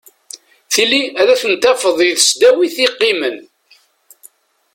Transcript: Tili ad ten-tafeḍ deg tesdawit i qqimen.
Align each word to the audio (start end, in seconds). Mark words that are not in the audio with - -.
Tili 0.73 1.03
ad 1.21 1.29
ten-tafeḍ 1.41 1.95
deg 1.99 2.11
tesdawit 2.17 2.77
i 2.85 2.87
qqimen. 2.93 3.37